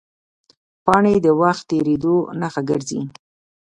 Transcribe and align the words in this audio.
پاڼې 0.85 1.13
د 1.25 1.27
وخت 1.41 1.63
تېرېدو 1.71 2.15
نښه 2.39 2.61
ګرځي 2.69 3.01